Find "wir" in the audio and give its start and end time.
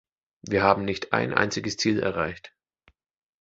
0.41-0.63